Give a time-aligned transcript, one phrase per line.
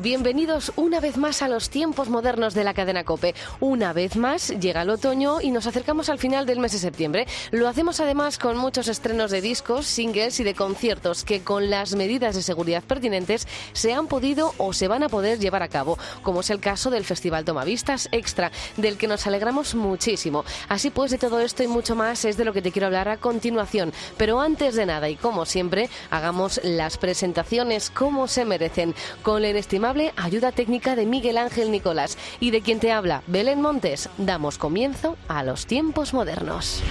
[0.00, 3.36] Bienvenidos una vez más a los tiempos modernos de la cadena Cope.
[3.60, 7.28] Una vez más llega el otoño y nos acercamos al final del mes de septiembre.
[7.52, 11.94] Lo hacemos además con muchos estrenos de discos, singles y de conciertos que con las
[11.94, 15.96] medidas de seguridad pertinentes se han podido o se van a poder llevar a cabo,
[16.24, 20.44] como es el caso del Festival Tomavistas Extra, del que nos alegramos muchísimo.
[20.68, 23.08] Así pues, de todo esto y mucho más es de lo que te quiero hablar
[23.08, 23.92] a continuación.
[24.16, 30.14] Pero antes de nada y como siempre, hagamos las presentaciones como se merecen con inestimable
[30.16, 35.18] ayuda técnica de Miguel Ángel Nicolás y de quien te habla Belén Montes, damos comienzo
[35.28, 36.82] a los tiempos modernos.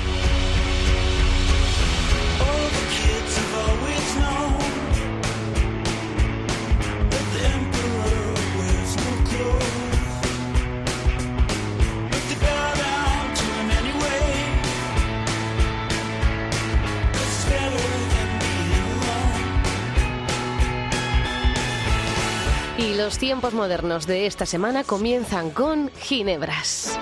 [23.07, 26.99] Los tiempos modernos de esta semana comienzan con Ginebras.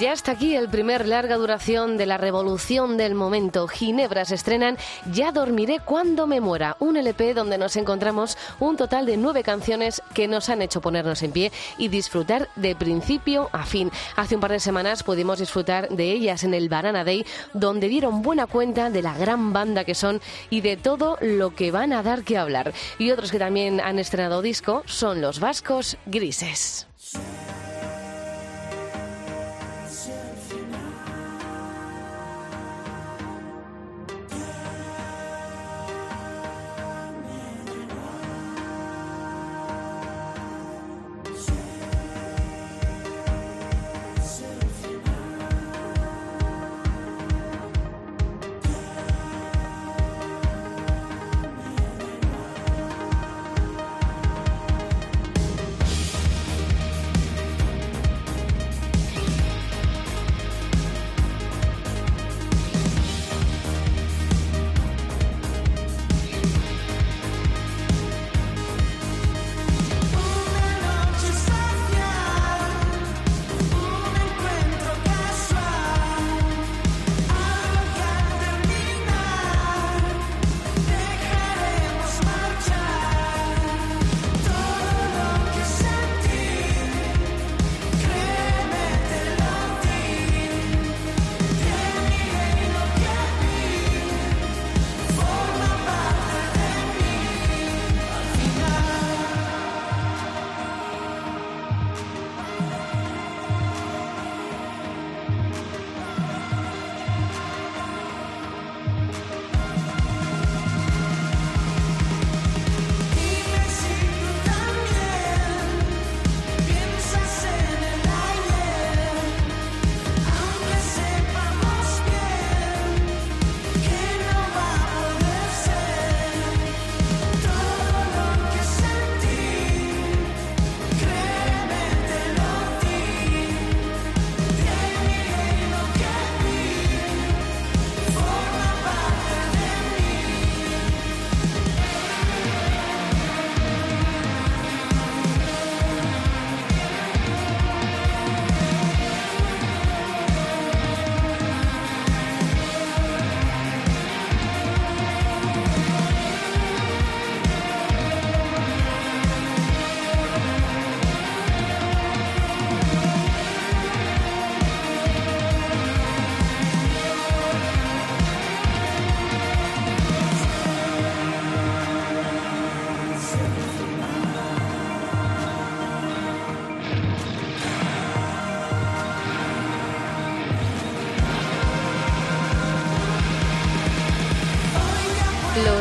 [0.00, 3.66] Ya está aquí el primer larga duración de la revolución del momento.
[3.66, 4.76] Ginebra se estrenan
[5.12, 10.02] Ya dormiré cuando me muera, un LP donde nos encontramos un total de nueve canciones
[10.14, 13.90] que nos han hecho ponernos en pie y disfrutar de principio a fin.
[14.14, 18.22] Hace un par de semanas pudimos disfrutar de ellas en el Banana Day, donde dieron
[18.22, 20.20] buena cuenta de la gran banda que son
[20.50, 22.72] y de todo lo que van a dar que hablar.
[22.98, 26.86] Y otros que también han estrenado disco son los vascos grises.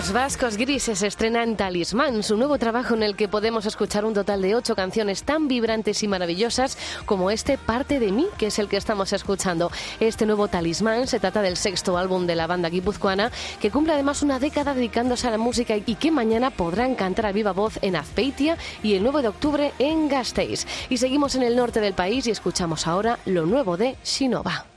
[0.07, 4.41] Los Vascos Grises estrenan Talismán, su nuevo trabajo en el que podemos escuchar un total
[4.41, 8.69] de ocho canciones tan vibrantes y maravillosas como este Parte de mí, que es el
[8.69, 9.69] que estamos escuchando.
[9.99, 14.21] Este nuevo Talismán se trata del sexto álbum de la banda guipuzcoana, que cumple además
[14.21, 17.97] una década dedicándose a la música y que mañana podrán cantar a viva voz en
[17.97, 20.65] Azpeitia y el 9 de octubre en Gasteiz.
[20.89, 24.76] Y seguimos en el norte del país y escuchamos ahora lo nuevo de Shinova.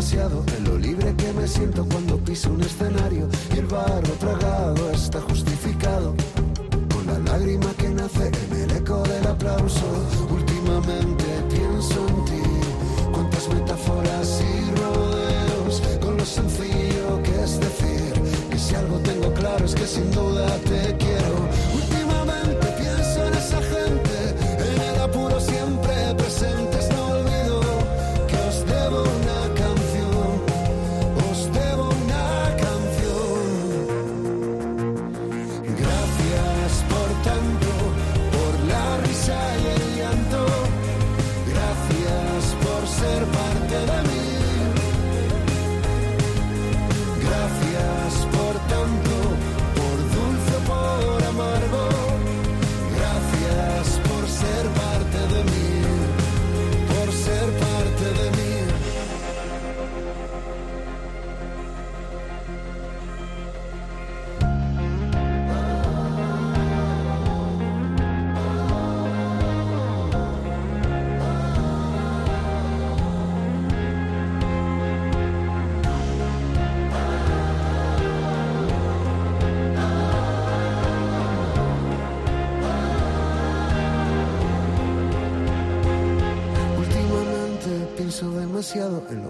[0.00, 4.90] demasiado de lo libre que me siento cuando piso un escenario y el barro tragado
[4.92, 6.14] está justificado
[6.94, 9.84] con la lágrima que nace en el eco del aplauso.
[10.30, 11.79] Últimamente pienso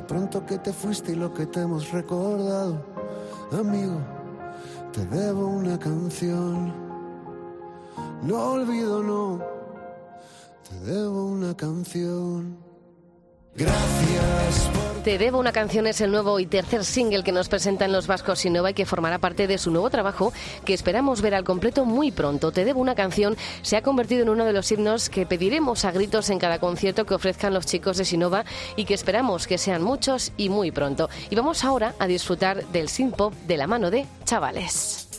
[0.06, 2.84] pronto que te fuiste y lo que te hemos recordado.
[3.52, 3.98] Amigo,
[4.92, 6.72] te debo una canción.
[8.22, 9.40] No olvido, no,
[10.68, 12.69] te debo una canción.
[13.60, 15.02] Gracias por...
[15.02, 18.44] Te debo una canción es el nuevo y tercer single que nos presentan los Vascos
[18.46, 20.32] Nova y que formará parte de su nuevo trabajo
[20.64, 22.52] que esperamos ver al completo muy pronto.
[22.52, 25.92] Te debo una canción se ha convertido en uno de los himnos que pediremos a
[25.92, 28.44] gritos en cada concierto que ofrezcan los chicos de Sinova
[28.76, 31.10] y que esperamos que sean muchos y muy pronto.
[31.28, 35.09] Y vamos ahora a disfrutar del synth pop de la mano de Chavales.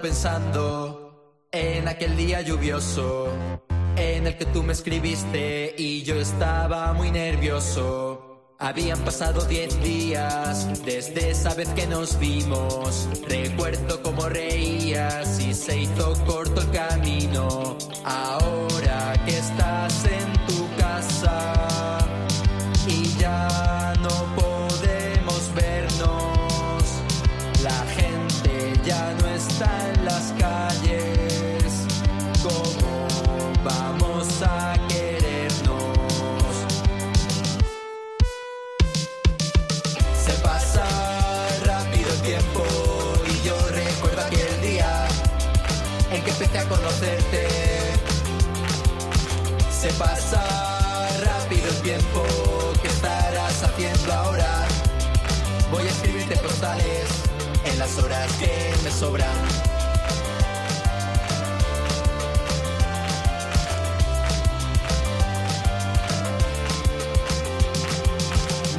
[0.00, 3.28] Pensando en aquel día lluvioso
[3.96, 8.54] en el que tú me escribiste y yo estaba muy nervioso.
[8.58, 13.08] Habían pasado diez días desde esa vez que nos vimos.
[13.28, 17.76] Recuerdo cómo reías y se hizo corto el camino.
[18.04, 19.81] Ahora que estás
[49.98, 50.42] pasa
[51.24, 52.24] rápido el tiempo,
[52.80, 54.66] ¿qué estarás haciendo ahora?
[55.70, 57.08] Voy a escribirte postales
[57.64, 59.28] en las horas que me sobran.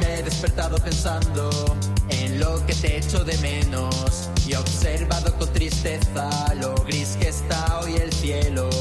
[0.00, 1.50] Me he despertado pensando
[2.08, 7.28] en lo que te echo de menos y he observado con tristeza lo gris que
[7.28, 8.73] está hoy el cielo.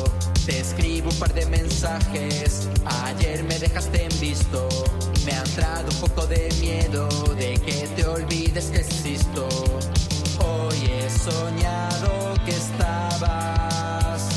[1.13, 2.67] Un par de mensajes,
[3.05, 4.67] ayer me dejaste en visto,
[5.25, 9.47] me ha entrado un poco de miedo de que te olvides que existo.
[10.39, 14.27] Hoy he soñado que estabas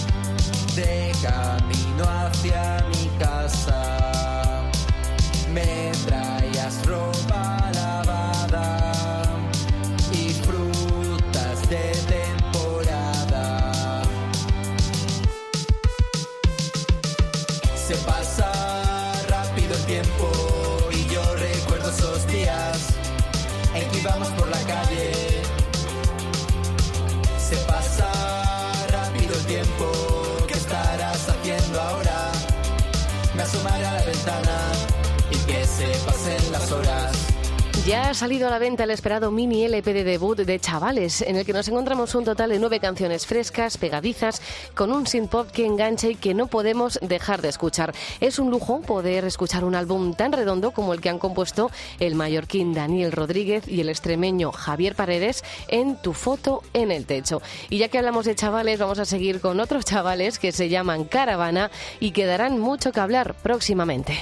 [0.74, 2.75] de camino hacia
[37.86, 41.36] Ya ha salido a la venta el esperado mini LP de debut de Chavales, en
[41.36, 44.42] el que nos encontramos un total de nueve canciones frescas, pegadizas,
[44.74, 47.94] con un synth pop que engancha y que no podemos dejar de escuchar.
[48.18, 52.16] Es un lujo poder escuchar un álbum tan redondo como el que han compuesto el
[52.16, 57.40] mallorquín Daniel Rodríguez y el extremeño Javier Paredes en Tu foto en el techo.
[57.70, 61.04] Y ya que hablamos de chavales, vamos a seguir con otros chavales que se llaman
[61.04, 64.20] Caravana y que darán mucho que hablar próximamente.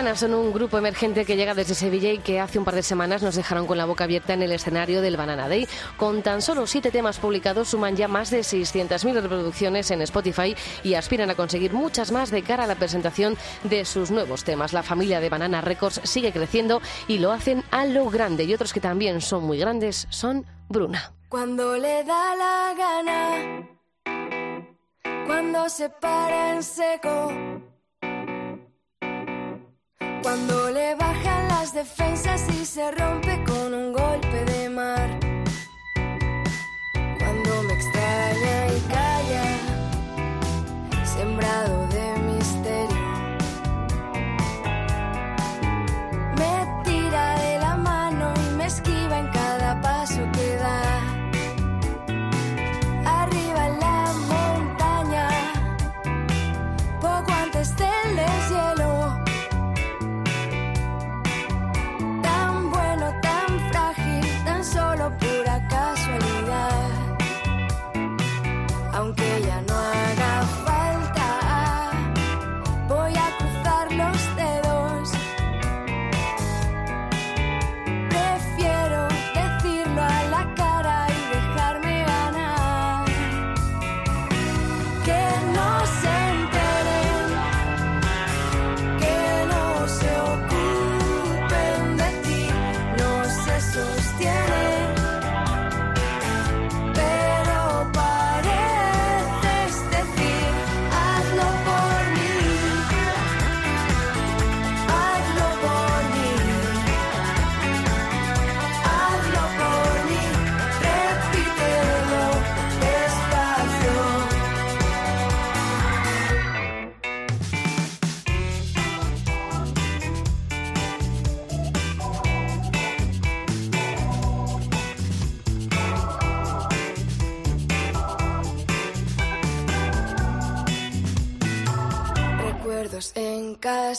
[0.00, 2.82] Caravana son un grupo emergente que llega desde Sevilla y que hace un par de
[2.82, 5.68] semanas nos dejaron con la boca abierta en el escenario del Banana Day.
[5.98, 10.94] Con tan solo siete temas publicados suman ya más de 600.000 reproducciones en Spotify y
[10.94, 14.72] aspiran a conseguir muchas más de cara a la presentación de sus nuevos temas.
[14.72, 18.44] La familia de Banana Records sigue creciendo y lo hacen a lo grande.
[18.44, 21.12] Y otros que también son muy grandes son Bruna.
[21.28, 23.68] Cuando le da la gana,
[25.26, 27.69] cuando se para en seco,
[30.22, 35.19] cuando le bajan las defensas y se rompe con un golpe de mar,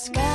[0.09, 0.30] en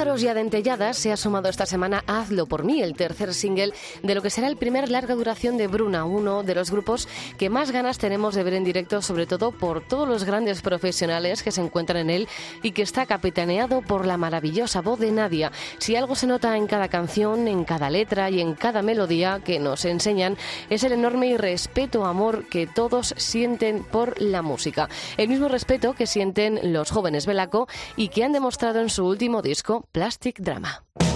[0.00, 3.74] Espantapájaros y a Dentelladas se ha sumado esta semana Hazlo por mí, el tercer single
[4.02, 7.50] de lo que será el primer larga duración de Bruna, uno de los grupos que
[7.50, 11.52] más ganas tenemos de ver en directo, sobre todo por todos los grandes profesionales que
[11.52, 12.28] se encuentran en él
[12.62, 15.52] y que está capitaneado por la maravillosa voz de Nadia.
[15.76, 19.58] Si algo se nota en cada canción, en cada letra y en cada melodía que
[19.58, 20.38] nos enseñan,
[20.70, 24.88] es el enorme y respeto, amor que todos sienten por la música.
[25.18, 29.42] El mismo respeto que sienten los jóvenes Belaco y que han demostrado en su último
[29.42, 31.09] disco, Plastic Drama.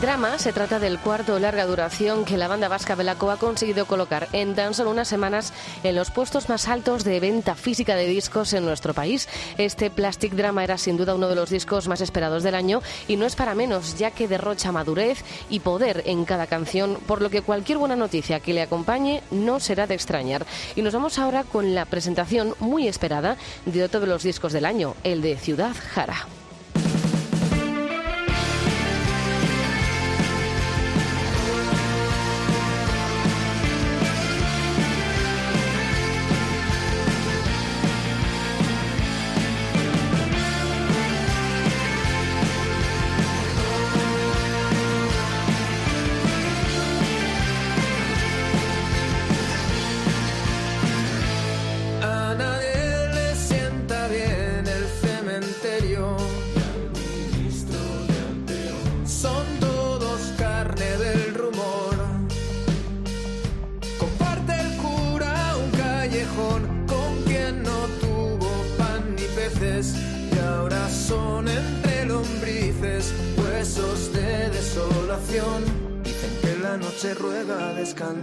[0.00, 4.28] Drama se trata del cuarto larga duración que la banda vasca Belaco ha conseguido colocar
[4.32, 8.52] en tan solo unas semanas en los puestos más altos de venta física de discos
[8.52, 9.28] en nuestro país.
[9.58, 13.16] Este Plastic Drama era sin duda uno de los discos más esperados del año y
[13.16, 17.28] no es para menos, ya que derrocha madurez y poder en cada canción, por lo
[17.28, 20.46] que cualquier buena noticia que le acompañe no será de extrañar.
[20.76, 24.64] Y nos vamos ahora con la presentación muy esperada de otro de los discos del
[24.64, 26.37] año, el de Ciudad Jara.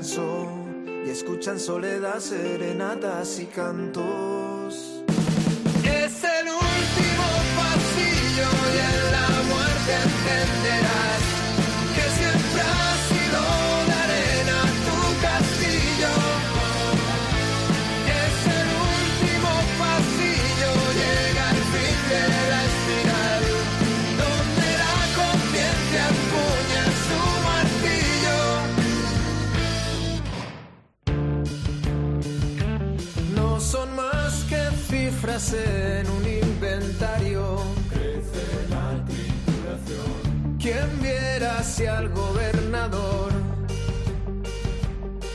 [0.06, 4.35] Y escuchan soledad, serenatas y cantos.
[35.26, 37.58] Cifras en un inventario.
[37.90, 40.58] Crece la tribulación.
[40.60, 43.32] ¿Quién viera si al gobernador?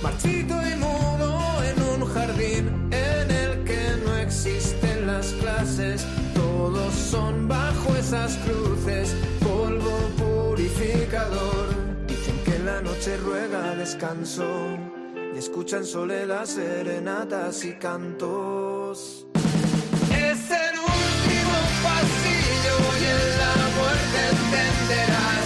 [0.03, 6.07] Marchito y mudo en un jardín en el que no existen las clases.
[6.35, 11.67] Todos son bajo esas cruces, polvo purificador.
[12.07, 14.47] Dicen que la noche ruega descanso
[15.35, 19.27] y escuchan soledad, serenatas y cantos.
[20.31, 25.40] Es el último pasillo y en la muerte entenderás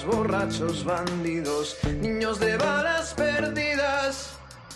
[0.00, 4.30] borrachos, bandidos, niños de balas perdidas,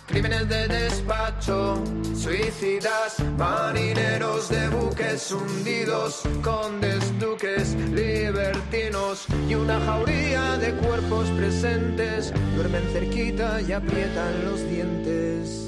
[0.06, 1.82] crímenes de despacho,
[2.14, 12.84] suicidas, marineros de buques hundidos, condes, duques, libertinos y una jauría de cuerpos presentes, duermen
[12.92, 15.65] cerquita y aprietan los dientes.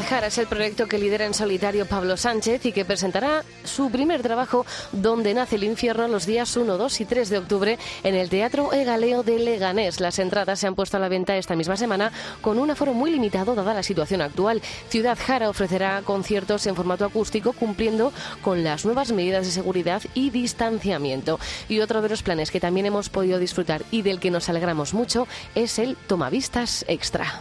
[0.00, 2.84] El último Ciudad Jara es el proyecto que lidera en solitario Pablo Sánchez y que
[2.84, 7.38] presentará su primer trabajo Donde nace el infierno los días 1, 2 y 3 de
[7.38, 10.00] octubre en el Teatro Egaleo de Leganés.
[10.00, 13.10] Las entradas se han puesto a la venta esta misma semana con un aforo muy
[13.10, 14.62] limitado dada la situación actual.
[14.88, 20.30] Ciudad Jara ofrecerá conciertos en formato acústico cumpliendo con las nuevas medidas de seguridad y
[20.30, 21.38] distanciamiento.
[21.68, 24.94] Y otro de los planes que también hemos podido disfrutar y del que nos alegramos
[24.94, 27.40] mucho es el Tomavistas Extra.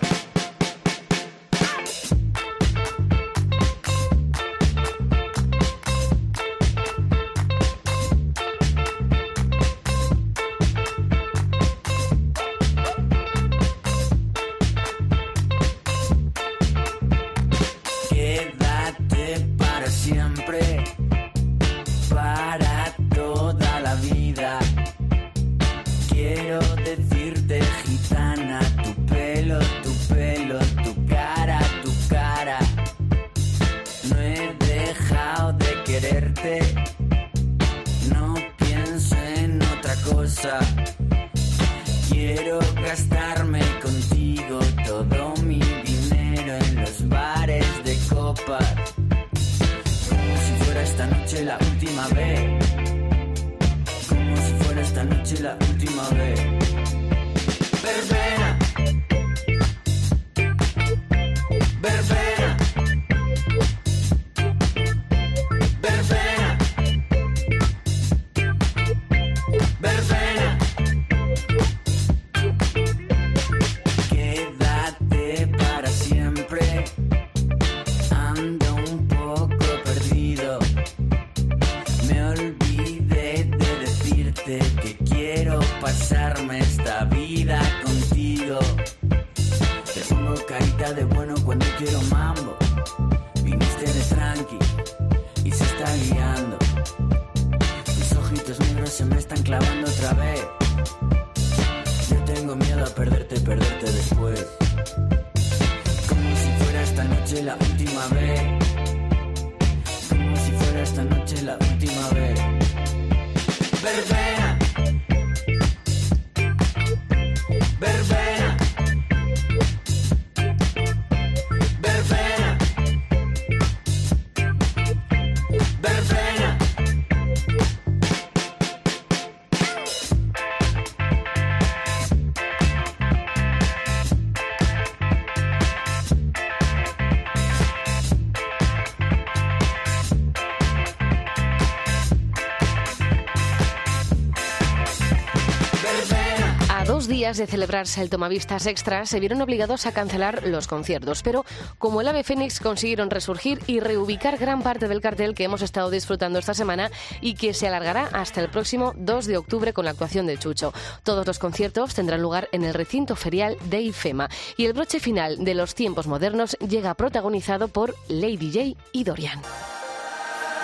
[147.39, 151.45] De celebrarse el Tomavistas Extra, se vieron obligados a cancelar los conciertos, pero
[151.77, 155.89] como el Ave Fénix consiguieron resurgir y reubicar gran parte del cartel que hemos estado
[155.89, 159.91] disfrutando esta semana y que se alargará hasta el próximo 2 de octubre con la
[159.91, 160.73] actuación de Chucho.
[161.03, 165.43] Todos los conciertos tendrán lugar en el recinto ferial de IFEMA y el broche final
[165.43, 169.41] de los tiempos modernos llega protagonizado por Lady J y Dorian.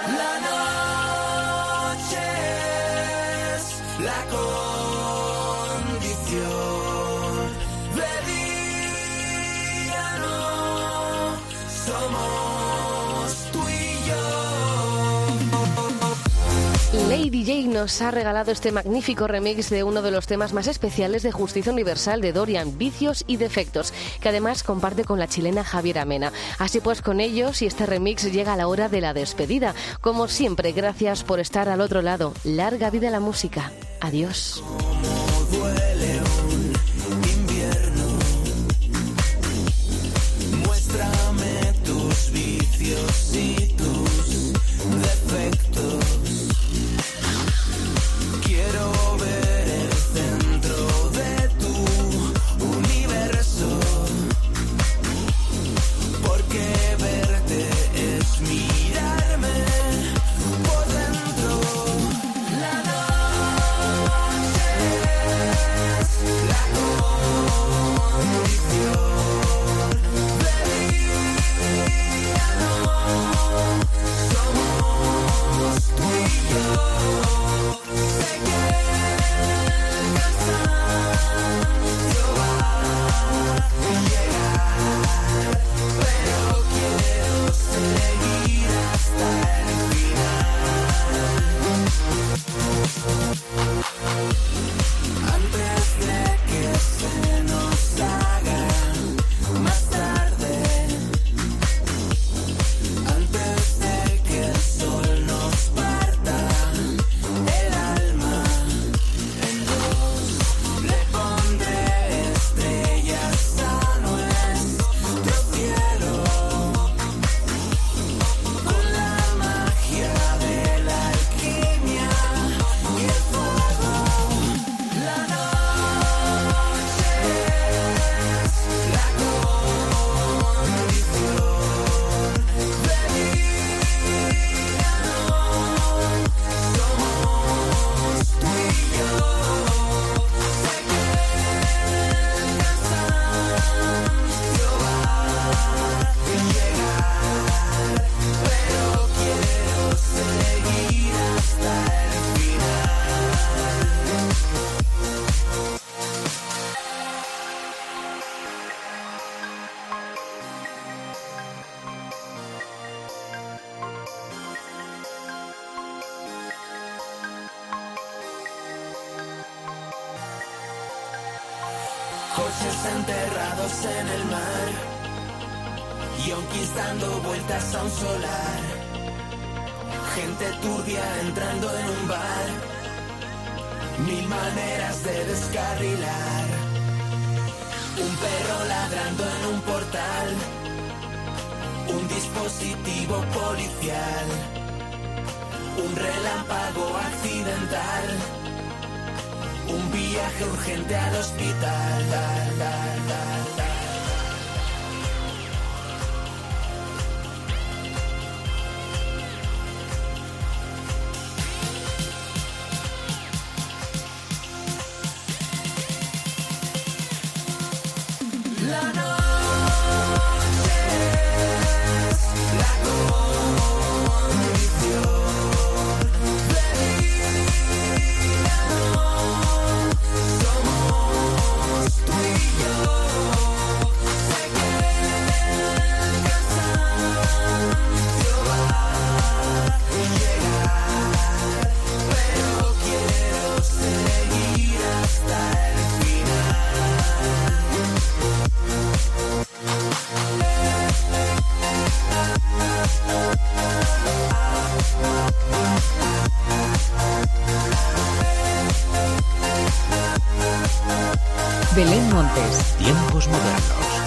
[0.08, 0.40] La
[4.30, 4.55] noche
[17.18, 21.24] Lady J nos ha regalado este magnífico remix de uno de los temas más especiales
[21.24, 26.04] de Justicia Universal de Dorian, Vicios y Defectos, que además comparte con la chilena Javiera
[26.04, 26.34] Mena.
[26.60, 29.74] Así pues, con ellos y este remix llega a la hora de la despedida.
[30.02, 32.34] Como siempre, gracias por estar al otro lado.
[32.44, 33.72] Larga vida la música.
[34.02, 34.62] Adiós.